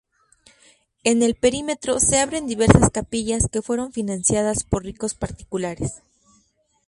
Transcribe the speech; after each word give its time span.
En 1.03 1.21
el 1.21 1.35
perímetro 1.35 1.99
se 1.99 2.17
abren 2.19 2.47
diversas 2.47 2.89
capillas 2.89 3.47
que 3.51 3.61
fueron 3.61 3.93
financiadas 3.93 4.63
por 4.63 4.83
ricos 4.83 5.13
particulares. 5.13 6.01